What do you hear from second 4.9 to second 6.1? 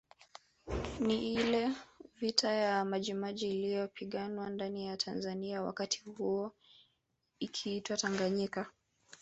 Tanzania wakati